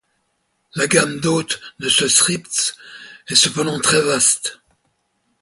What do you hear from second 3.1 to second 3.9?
est cependant